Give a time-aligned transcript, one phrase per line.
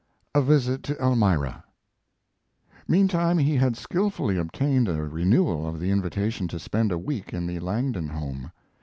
[0.33, 1.63] A VISIT TO ELMIRA
[2.87, 7.45] Meantime he had skilfully obtained a renewal of the invitation to spend a week in
[7.45, 8.51] the Langdon home.